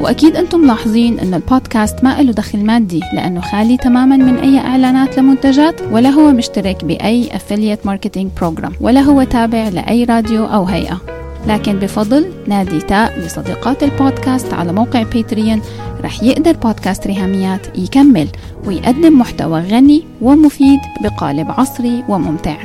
وأكيد 0.00 0.36
أنتم 0.36 0.60
ملاحظين 0.60 1.18
أن 1.18 1.34
البودكاست 1.34 2.04
ما 2.04 2.22
له 2.22 2.32
دخل 2.32 2.64
مادي 2.64 3.00
لأنه 3.14 3.40
خالي 3.40 3.76
تماما 3.76 4.16
من 4.16 4.36
أي 4.36 4.58
إعلانات 4.58 5.18
لمنتجات 5.18 5.80
ولا 5.90 6.10
هو 6.10 6.32
مشترك 6.32 6.84
بأي 6.84 7.30
affiliate 7.30 7.88
marketing 7.88 8.42
program 8.42 8.72
ولا 8.80 9.00
هو 9.00 9.22
تابع 9.22 9.68
لأي 9.68 10.04
راديو 10.04 10.44
أو 10.44 10.64
هيئة. 10.64 11.11
لكن 11.46 11.78
بفضل 11.78 12.32
نادي 12.46 12.80
تاء 12.80 13.18
لصديقات 13.18 13.82
البودكاست 13.82 14.54
على 14.54 14.72
موقع 14.72 15.02
Patreon 15.02 15.60
رح 16.00 16.22
يقدر 16.22 16.52
بودكاست 16.52 17.06
ريهاميات 17.06 17.78
يكمل 17.78 18.28
ويقدم 18.66 19.18
محتوى 19.18 19.60
غني 19.60 20.04
ومفيد 20.20 20.80
بقالب 21.02 21.50
عصري 21.50 22.04
وممتع. 22.08 22.56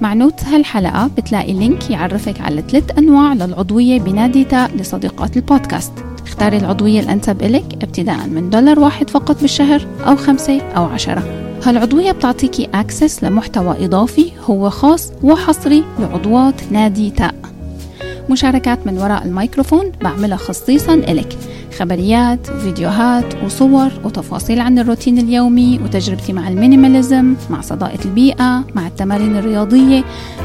مع 0.00 0.14
note 0.14 0.44
هالحلقة 0.44 1.10
بتلاقي 1.16 1.52
link 1.52 1.90
يعرفك 1.90 2.40
على 2.40 2.62
ثلاث 2.68 2.98
أنواع 2.98 3.34
للعضوية 3.34 4.00
بنادي 4.00 4.44
تاء 4.44 4.70
لصديقات 4.76 5.36
البودكاست. 5.36 5.92
اختاري 6.26 6.56
العضوية 6.56 7.00
الأنسب 7.00 7.42
إلك 7.42 7.64
ابتداء 7.82 8.26
من 8.26 8.50
دولار 8.50 8.80
واحد 8.80 9.10
فقط 9.10 9.40
بالشهر 9.40 9.86
أو 10.06 10.16
خمسة 10.16 10.60
أو 10.60 10.84
عشرة. 10.84 11.47
هالعضوية 11.68 12.12
بتعطيكي 12.12 12.68
access 12.74 13.24
لمحتوى 13.24 13.84
إضافي 13.84 14.32
هو 14.44 14.70
خاص 14.70 15.12
وحصري 15.22 15.84
لعضوات 15.98 16.72
نادي 16.72 17.10
تاء 17.10 17.34
مشاركات 18.30 18.86
من 18.86 18.98
وراء 18.98 19.24
الميكروفون 19.24 19.92
بعملها 20.02 20.36
خصيصا 20.36 20.94
إلك. 20.94 21.38
خبريات 21.78 22.50
وفيديوهات 22.50 23.44
وصور 23.44 23.90
وتفاصيل 24.04 24.60
عن 24.60 24.78
الروتين 24.78 25.18
اليومي 25.18 25.80
وتجربتي 25.84 26.32
مع 26.32 26.48
المينيماليزم 26.48 27.34
مع 27.50 27.60
صداقة 27.60 28.04
البيئة 28.04 28.64
مع 28.74 28.86
التمارين 28.86 29.36
الرياضية 29.36 30.04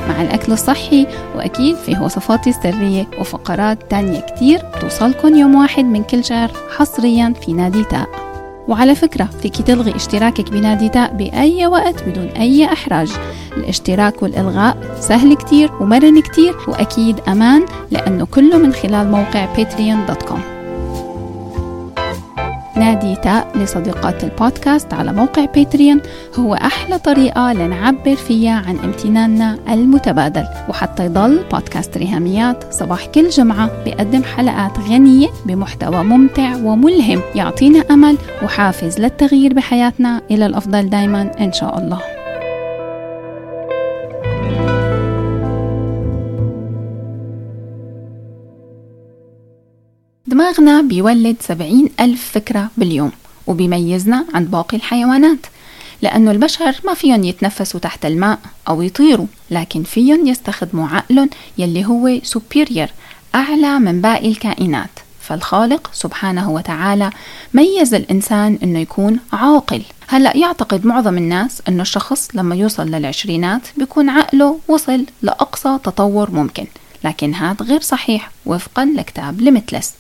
مع 0.10 0.22
الأكل 0.22 0.54
الصحي 0.54 1.08
وأكيد 1.36 1.76
فيه 1.76 2.00
وصفاتي 2.00 2.50
السرية 2.50 3.08
وفقرات 3.20 3.92
تانية 3.92 4.20
كتير 4.20 4.60
توصلكن 4.82 5.38
يوم 5.38 5.56
واحد 5.56 5.86
من 5.86 6.04
كل 6.04 6.24
شهر 6.24 6.52
حصريا 6.78 7.34
في 7.46 7.54
نادي 7.54 7.84
تاء 7.84 8.33
وعلى 8.68 8.96
فكرة 8.96 9.30
فيك 9.42 9.62
تلغي 9.62 9.96
اشتراكك 9.96 10.52
بنادي 10.52 10.90
تاء 10.90 11.14
بأي 11.14 11.68
وقت 11.68 12.04
بدون 12.04 12.28
أي 12.28 12.66
إحراج. 12.66 13.12
الاشتراك 13.58 14.24
والإلغاء 14.24 14.98
سهل 15.00 15.34
كتير 15.34 15.72
ومرن 15.82 16.22
كتير 16.22 16.56
وأكيد 16.68 17.20
أمان 17.20 17.66
لأنه 17.92 18.26
كله 18.26 18.58
من 18.58 18.74
خلال 18.74 19.12
موقع 19.12 19.56
patreon.com 19.56 20.53
نادي 22.76 23.16
تاء 23.16 23.58
لصديقات 23.58 24.24
البودكاست 24.24 24.94
على 24.94 25.14
موقع 25.14 25.46
باتريون. 25.46 26.02
هو 26.36 26.54
أحلى 26.54 27.00
طريقة 27.00 27.54
لنعبر 27.54 28.16
فيها 28.16 28.64
عن 28.68 28.78
امتناننا 28.78 29.58
المتبادل. 29.70 30.46
وحتى 30.70 31.06
يضل 31.06 31.44
بودكاست 31.52 31.98
ريهاميات 31.98 32.74
صباح 32.74 33.06
كل 33.06 33.30
جمعة 33.30 33.84
بيقدم 33.84 34.24
حلقات 34.24 34.80
غنية 34.80 35.28
بمحتوى 35.46 36.04
ممتع 36.04 36.56
وملهم 36.56 37.22
يعطينا 37.36 37.84
أمل 37.92 38.18
وحافز 38.44 39.00
للتغيير 39.00 39.54
بحياتنا. 39.54 40.22
إلى 40.32 40.46
الأفضل 40.46 40.90
دايما 40.90 41.32
إن 41.40 41.54
شاء 41.54 41.78
الله. 41.78 42.13
دماغنا 50.34 50.82
بيولد 50.82 51.36
سبعين 51.40 51.90
ألف 52.00 52.32
فكرة 52.32 52.70
باليوم 52.78 53.12
وبيميزنا 53.48 54.26
عن 54.34 54.46
باقي 54.46 54.78
الحيوانات 54.78 55.46
لأنه 56.02 56.32
البشر 56.32 56.76
ما 56.86 56.94
فيهم 56.94 57.24
يتنفسوا 57.24 57.80
تحت 57.80 58.06
الماء 58.06 58.40
أو 58.68 58.82
يطيروا 58.82 59.26
لكن 59.52 59.84
فيهم 59.84 60.28
يستخدموا 60.28 60.88
عقلهم 60.88 61.30
يلي 61.58 61.86
هو 61.86 62.20
superior 62.20 62.90
أعلى 63.36 63.80
من 63.80 64.02
باقي 64.02 64.28
الكائنات. 64.28 64.90
فالخالق 65.22 65.90
سبحانه 65.94 66.52
وتعالى 66.52 67.10
ميز 67.54 67.94
الإنسان 67.94 68.60
أنه 68.64 68.80
يكون 68.80 69.20
عاقل. 69.34 69.82
هلأ 70.08 70.38
يعتقد 70.38 70.86
معظم 70.86 71.18
الناس 71.18 71.62
أنه 71.68 71.82
الشخص 71.82 72.30
لما 72.34 72.56
يوصل 72.56 72.88
للعشرينات 72.88 73.62
بيكون 73.78 74.10
عقله 74.10 74.60
وصل 74.68 75.06
لأقصى 75.22 75.80
تطور 75.84 76.32
ممكن. 76.32 76.66
لكن 77.04 77.34
هذا 77.34 77.66
غير 77.66 77.82
صحيح 77.82 78.32
وفقا 78.46 78.86
لكتاب 78.86 79.42
Limitless 79.42 79.94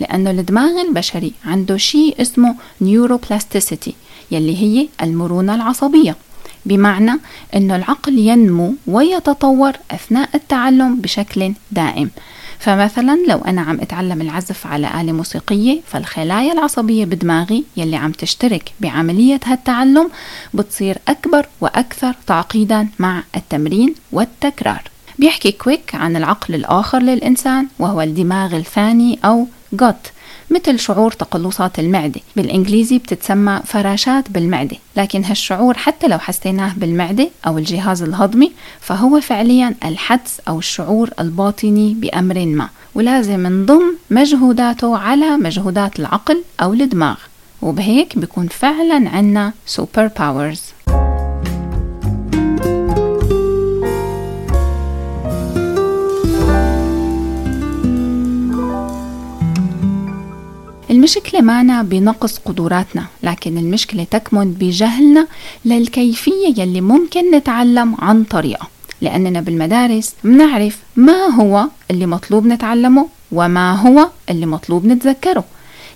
لأنه 0.00 0.30
الدماغ 0.30 0.80
البشري 0.80 1.32
عنده 1.44 1.76
شيء 1.76 2.20
اسمه 2.20 2.54
neuroplasticity 2.80 3.94
يلي 4.30 4.56
هي 4.56 4.88
المرونة 5.02 5.54
العصبية. 5.54 6.16
بمعنى 6.66 7.12
أنه 7.54 7.76
العقل 7.76 8.18
ينمو 8.18 8.74
ويتطور 8.86 9.72
أثناء 9.90 10.28
التعلم 10.34 10.96
بشكل 10.96 11.52
دائم. 11.70 12.10
فمثلا 12.58 13.18
لو 13.28 13.38
أنا 13.38 13.60
عم 13.60 13.80
أتعلم 13.80 14.20
العزف 14.20 14.66
على 14.66 15.00
آلة 15.00 15.12
موسيقية 15.12 15.80
فالخلايا 15.86 16.52
العصبية 16.52 17.04
بدماغي 17.04 17.64
يلي 17.76 17.96
عم 17.96 18.12
تشترك 18.12 18.72
بعملية 18.80 19.40
هالتعلم 19.44 20.10
بتصير 20.54 20.98
أكبر 21.08 21.46
وأكثر 21.60 22.14
تعقيدا 22.26 22.88
مع 22.98 23.22
التمرين 23.36 23.94
والتكرار. 24.12 24.82
بيحكي 25.18 25.52
كويك 25.52 25.94
عن 25.94 26.16
العقل 26.16 26.54
الآخر 26.54 26.98
للإنسان 26.98 27.66
وهو 27.78 28.00
الدماغ 28.00 28.56
الثاني 28.56 29.18
أو 29.24 29.46
gut 29.82 30.10
مثل 30.50 30.78
شعور 30.78 31.12
تقلصات 31.12 31.78
المعدة. 31.78 32.20
بالإنجليزي 32.36 32.98
بتتسمى 32.98 33.60
فراشات 33.64 34.30
بالمعدة 34.30 34.76
لكن 34.96 35.24
هالشعور 35.24 35.76
حتى 35.78 36.08
لو 36.08 36.18
حسيناه 36.18 36.72
بالمعدة 36.76 37.30
أو 37.46 37.58
الجهاز 37.58 38.02
الهضمي 38.02 38.52
فهو 38.80 39.20
فعليا 39.20 39.74
الحدس 39.84 40.40
أو 40.48 40.58
الشعور 40.58 41.10
الباطني 41.20 41.94
بأمر 41.94 42.46
ما 42.46 42.68
ولازم 42.94 43.46
نضم 43.46 43.96
مجهوداته 44.10 44.98
على 44.98 45.36
مجهودات 45.36 45.98
العقل 46.00 46.42
أو 46.62 46.72
الدماغ. 46.72 47.16
وبهيك 47.62 48.18
بيكون 48.18 48.48
فعلا 48.48 49.10
عنا 49.10 49.52
super 49.66 50.06
powers 50.18 50.62
المشكلة 60.96 61.40
معنا 61.40 61.82
بنقص 61.82 62.38
قدراتنا 62.38 63.04
لكن 63.22 63.58
المشكلة 63.58 64.04
تكمن 64.04 64.52
بجهلنا 64.52 65.26
للكيفية 65.64 66.54
يلي 66.56 66.80
ممكن 66.80 67.30
نتعلم 67.34 67.94
عن 67.98 68.24
طريقة. 68.24 68.68
لأننا 69.00 69.40
بالمدارس 69.40 70.14
بنعرف 70.24 70.78
ما 70.96 71.26
هو 71.26 71.66
اللي 71.90 72.06
مطلوب 72.06 72.46
نتعلمه 72.46 73.08
وما 73.32 73.72
هو 73.72 74.08
اللي 74.30 74.46
مطلوب 74.46 74.86
نتذكره. 74.86 75.44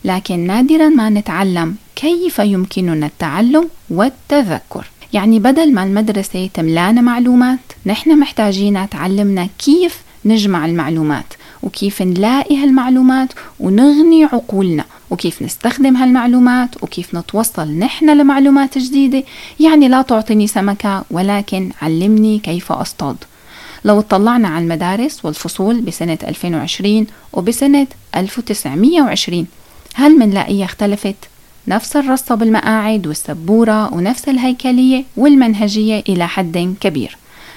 لكن 0.04 0.46
نادرا 0.46 0.88
ما 0.88 1.10
نتعلم 1.10 1.76
كيف 1.96 2.38
يمكننا 2.38 3.06
التعلم 3.06 3.68
والتذكر. 3.90 4.86
يعني 5.12 5.38
بدل 5.38 5.74
ما 5.74 5.84
المدرسة 5.84 6.50
تملانا 6.54 7.00
معلومات 7.00 7.58
نحن 7.86 8.18
محتاجين 8.18 8.88
تعلمنا 8.90 9.48
كيف 9.58 9.98
نجمع 10.24 10.66
المعلومات. 10.66 11.34
وكيف 11.62 12.02
نلاقي 12.02 12.56
هالمعلومات 12.56 13.28
ونغني 13.60 14.24
عقولنا 14.24 14.84
وكيف 15.10 15.42
نستخدم 15.42 15.96
هالمعلومات 15.96 16.82
وكيف 16.82 17.14
نتوصل 17.14 17.68
نحن 17.68 18.18
لمعلومات 18.18 18.78
جديدة. 18.78 19.24
يعني 19.60 19.88
لا 19.88 20.02
تعطيني 20.02 20.46
سمكة 20.46 21.04
ولكن 21.10 21.70
علمني 21.82 22.38
كيف 22.38 22.72
أصطاد. 22.72 23.16
لو 23.84 23.98
اطلعنا 23.98 24.48
على 24.48 24.64
المدارس 24.64 25.24
والفصول 25.24 25.80
بسنة 25.80 26.18
2020 26.28 27.06
وبسنة 27.32 27.86
1920 28.16 29.46
هل 29.94 30.18
منلاقيها 30.18 30.64
اختلفت؟ 30.64 31.16
نفس 31.68 31.96
الرصة 31.96 32.34
بالمقاعد 32.34 33.06
والسبورة 33.06 33.94
ونفس 33.94 34.28
الهيكلية 34.28 35.04
والمنهجية 35.16 36.02
إلى 36.08 36.28
حد 36.28 36.74
كبير. 36.80 37.16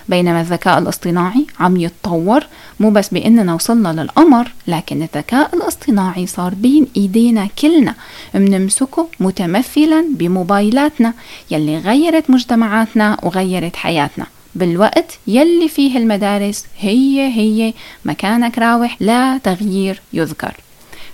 بينما 0.10 0.42
الذكاء 0.42 0.80
الاصطناعي 0.80 1.46
عم 1.60 1.78
يتطور 1.78 2.44
مو 2.80 2.90
بس 2.90 3.10
بإننا 3.10 3.54
وصلنا 3.54 4.02
للقمر 4.02 4.52
لكن 4.68 5.02
الذكاء 5.02 5.56
الاصطناعي 5.56 6.28
صار 6.28 6.54
بين 6.54 6.88
إيدينا 6.98 7.48
كلنا. 7.62 7.96
منمسكه 8.34 9.08
متمثلا 9.20 10.06
بموبايلاتنا 10.12 11.14
يلي 11.52 11.78
غيرت 11.78 12.30
مجتمعاتنا 12.30 13.18
وغيرت 13.24 13.76
حياتنا. 13.76 14.26
بالوقت 14.56 15.20
يلي 15.28 15.68
فيه 15.68 15.98
المدارس 15.98 16.66
هي 16.80 17.28
هي 17.28 17.74
مكانك 18.06 18.58
راوح 18.58 18.98
لا 19.00 19.38
تغيير 19.38 20.02
يذكر. 20.14 20.54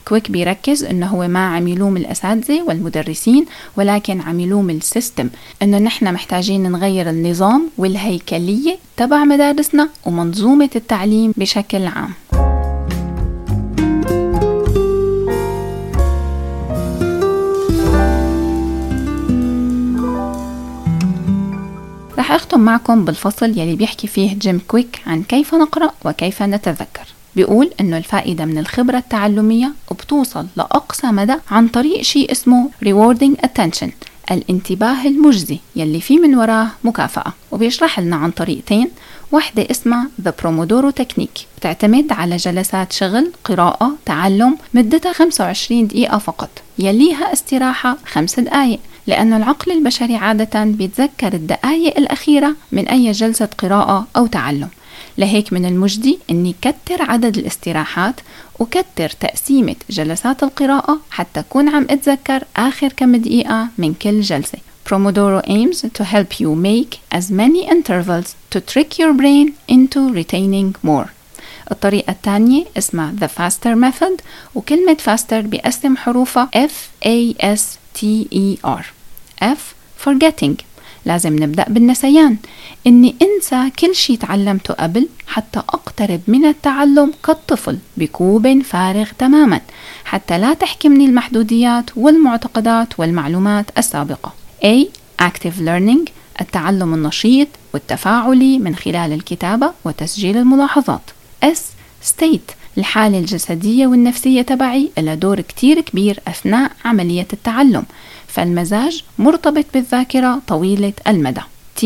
كويك 0.10 0.32
بيركز 0.32 0.84
إنه 0.84 1.08
هو 1.08 1.28
ما 1.28 1.56
عم 1.56 1.68
يلوم 1.68 1.98
الأساتذة 1.98 2.62
والمدرسين 2.62 3.46
ولكن 3.78 4.22
عم 4.22 4.40
يلوم 4.40 4.70
ال 4.70 4.78
system 4.78 5.30
إنه 5.62 5.78
نحن 5.78 6.14
محتاجين 6.14 6.72
نغير 6.72 7.10
النظام 7.10 7.70
والهيكلية 7.78 8.78
تبع 8.98 9.24
مدارسنا 9.24 9.90
ومنظومة 10.06 10.70
التعليم 10.76 11.34
بشكل 11.38 11.86
عام. 11.86 12.14
رح 22.18 22.32
أختم 22.32 22.60
معكم 22.60 23.06
بالفصل 23.06 23.50
يلي 23.60 23.76
بيحكي 23.76 24.08
فيه 24.08 24.40
جيم 24.40 24.62
كويك 24.68 25.02
عن 25.08 25.24
كيف 25.24 25.56
نقرأ 25.56 25.92
وكيف 26.06 26.44
نتذكر. 26.44 27.19
بيقول 27.36 27.72
إنه 27.80 27.98
الفائدة 27.98 28.46
من 28.46 28.58
الخبرة 28.58 28.98
التعلمية 28.98 29.72
بتوصل 29.92 30.46
لأقصى 30.56 31.08
مدى 31.08 31.36
عن 31.52 31.68
طريق 31.68 32.02
شيء 32.02 32.32
اسمه 32.32 32.70
rewarding 32.86 33.46
attention 33.48 33.90
الانتباه 34.32 35.06
المجزي 35.08 35.60
يلي 35.76 36.02
فيه 36.02 36.20
من 36.20 36.36
وراه 36.36 36.68
مكافأة. 36.84 37.34
وبيشرح 37.52 38.00
لنا 38.00 38.16
عن 38.16 38.32
طريقتين 38.32 38.88
واحدة 39.32 39.68
اسمها 39.72 40.08
The 40.28 40.32
Pomodoro 40.44 41.04
Technique 41.04 41.42
بتعتمد 41.58 42.12
على 42.12 42.36
جلسات 42.38 42.94
شغل 42.94 43.32
قراءة 43.44 43.92
تعلم 44.06 44.58
مدتها 44.74 45.14
25 45.14 45.88
دقيقة 45.88 46.18
فقط 46.18 46.50
يليها 46.80 47.34
استراحة 47.34 47.98
5 48.06 48.42
دقائق 48.42 48.80
لأن 49.08 49.34
العقل 49.34 49.72
البشري 49.72 50.16
عادة 50.16 50.64
بيتذكر 50.64 51.34
الدقائق 51.34 51.98
الأخيرة 51.98 52.56
من 52.72 52.88
أي 52.88 53.12
جلسة 53.12 53.50
قراءة 53.58 54.08
أو 54.18 54.28
تعلم. 54.28 54.68
لهيك 55.20 55.54
من 55.54 55.66
المجدي 55.66 56.20
أني 56.30 56.56
كتر 56.62 57.02
عدد 57.02 57.38
الاستراحات 57.38 58.16
وكتر 58.60 59.10
تقسيمة 59.10 59.76
جلسات 59.90 60.44
القراءة 60.44 61.00
حتى 61.12 61.40
أكون 61.40 61.70
عم 61.70 61.88
أتذكر 61.90 62.44
آخر 62.58 62.88
كم 62.88 63.16
دقيقة 63.16 63.68
من 63.78 63.94
كل 63.94 64.22
جلسة. 64.22 64.58
Pomodoro 64.90 65.42
aims 65.48 65.82
to 65.98 66.04
help 66.04 66.40
you 66.40 66.56
make 66.56 67.00
as 67.12 67.30
many 67.30 67.62
intervals 67.76 68.36
to 68.50 68.60
trick 68.60 68.98
your 68.98 69.14
brain 69.14 69.54
into 69.68 70.00
retaining 70.14 70.74
more. 70.84 71.10
الطريقة 71.72 72.12
الثانية 72.12 72.66
اسمها 72.78 73.14
The 73.22 73.28
Faster 73.28 73.76
Method 73.76 74.22
وكلمة 74.56 74.98
Faster 75.06 75.34
بيقسم 75.34 75.98
حروفها 75.98 76.50
F 76.56 77.06
A 77.06 77.34
S 77.56 77.62
T 78.00 78.06
E 78.32 78.58
R. 78.66 78.84
F 79.42 79.76
Forgetting 80.06 80.56
لازم 81.06 81.44
نبدأ 81.44 81.66
بالنسيان 81.70 82.38
إني 82.88 83.16
أنسى 83.22 83.70
كل 83.80 83.96
شي 83.96 84.18
تعلمته 84.18 84.74
قبل 84.74 85.08
حتى 85.28 85.60
أقترب 85.60 86.22
من 86.28 86.46
التعلم 86.46 87.14
كالطفل 87.26 87.78
بكوب 87.98 88.62
فارغ 88.62 89.08
تماما 89.20 89.62
حتى 90.06 90.38
لا 90.38 90.54
تحكمني 90.54 91.06
المحدوديات 91.06 91.90
والمعتقدات 91.96 93.00
والمعلومات 93.00 93.66
السابقة 93.78 94.34
A. 94.66 94.86
Active 95.22 95.60
Learning 95.66 96.10
التعلم 96.42 96.94
النشيط 96.94 97.48
والتفاعلي 97.74 98.60
من 98.60 98.76
خلال 98.76 99.14
الكتابة 99.14 99.72
وتسجيل 99.86 100.38
الملاحظات 100.38 101.02
S. 101.46 101.60
State 102.10 102.54
الحالة 102.78 103.20
الجسدية 103.20 103.88
والنفسية 103.88 104.42
تبعي 104.42 104.92
لها 104.98 105.16
دور 105.16 105.42
كتير 105.42 105.82
كبير 105.82 106.20
أثناء 106.28 106.72
عملية 106.86 107.28
التعلم 107.34 107.84
فالمزاج 108.30 109.04
مرتبط 109.20 109.66
بالذاكرة 109.74 110.42
طويلة 110.48 110.94
المدى. 111.08 111.42
T. 111.82 111.86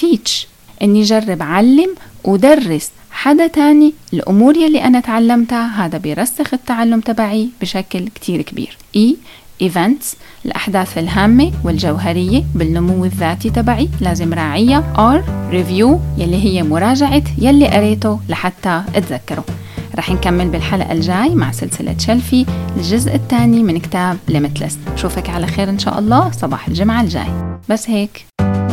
Teach. 0.00 0.46
إني 0.82 1.02
جرب 1.02 1.42
علم 1.42 1.94
ودرس 2.24 2.90
حدا 3.10 3.46
تاني 3.46 3.94
الأمور 4.12 4.56
يلي 4.56 4.84
أنا 4.84 5.00
تعلمتها. 5.00 5.86
هذا 5.86 5.98
بيرسخ 5.98 6.54
التعلم 6.54 7.00
تبعي 7.00 7.48
بشكل 7.60 8.08
كتير 8.08 8.42
كبير. 8.42 8.76
E. 8.96 9.14
Events. 9.62 10.16
الأحداث 10.46 10.98
الهامة 10.98 11.52
والجوهرية 11.64 12.44
بالنمو 12.54 13.04
الذاتي 13.04 13.50
تبعي. 13.50 13.88
لازم 14.00 14.34
راعيها. 14.34 14.84
R 14.96 15.52
Review. 15.54 16.20
يلي 16.20 16.44
هي 16.44 16.62
مراجعة 16.62 17.22
يلي 17.38 17.68
قريته 17.68 18.20
لحتى 18.28 18.82
أتذكره. 18.94 19.44
رح 19.98 20.10
نكمل 20.10 20.48
بالحلقة 20.48 20.92
الجاي 20.92 21.34
مع 21.34 21.52
سلسلة 21.52 21.98
Shelfie 21.98 22.46
الجزء 22.76 23.14
الثاني 23.14 23.62
من 23.62 23.78
كتاب 23.78 24.18
Limitless 24.28 24.78
شوفك 24.96 25.30
على 25.30 25.46
خير 25.46 25.70
إن 25.70 25.78
شاء 25.78 25.98
الله 25.98 26.30
صباح 26.30 26.68
الجمعة 26.68 27.00
الجاي. 27.00 27.58
بس 27.68 27.90
هيك. 27.90 28.37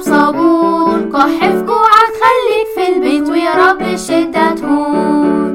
ثانية 0.00 0.16
بصابون 0.30 1.12
كح 1.12 1.38
في 1.48 1.62
كوعك 1.66 2.12
خليك 2.22 2.66
في 2.74 2.96
البيت 2.96 3.28
ويا 3.30 3.70
رب 3.70 3.82
الشدة 3.82 4.54
تهون 4.54 5.45